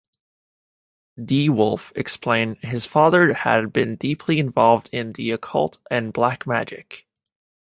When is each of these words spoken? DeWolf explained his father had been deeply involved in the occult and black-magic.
DeWolf 1.19 1.91
explained 1.95 2.57
his 2.63 2.87
father 2.87 3.33
had 3.35 3.71
been 3.71 3.97
deeply 3.97 4.39
involved 4.39 4.89
in 4.91 5.13
the 5.13 5.29
occult 5.29 5.77
and 5.91 6.11
black-magic. 6.11 7.05